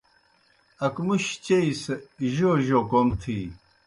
اکمُشیْ 0.85 1.35
چیئی 1.45 1.71
سہ 1.81 1.93
جوْ 2.33 2.51
جوْ 2.65 2.79
کوْم 2.89 3.07
تِھی۔ 3.21 3.39